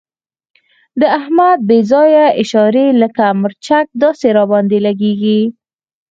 د 0.99 1.01
احمد 1.19 1.59
بې 1.67 1.79
ځایه 1.91 2.25
اشارې 2.41 2.87
لکه 3.01 3.25
مرچک 3.41 3.85
داسې 4.03 4.27
را 4.37 4.43
باندې 4.51 4.77
لګېږي. 4.87 5.41